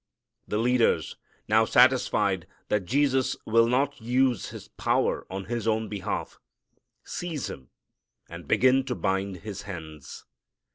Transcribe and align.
The 0.47 0.57
leaders, 0.57 1.15
now 1.47 1.63
satisfied 1.63 2.47
that 2.69 2.85
Jesus 2.87 3.37
will 3.45 3.67
not 3.67 4.01
use 4.01 4.49
His 4.49 4.67
power 4.69 5.27
on 5.29 5.45
His 5.45 5.67
own 5.67 5.89
behalf, 5.89 6.39
seize 7.03 7.51
Him 7.51 7.69
and 8.27 8.47
begin 8.47 8.83
to 8.85 8.95
bind 8.95 9.41
His 9.41 9.61
hands. 9.61 10.25